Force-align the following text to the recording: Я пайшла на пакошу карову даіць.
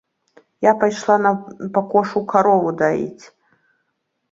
Я 0.65 0.71
пайшла 0.83 1.17
на 1.25 1.33
пакошу 1.77 2.25
карову 2.33 2.75
даіць. 2.83 3.25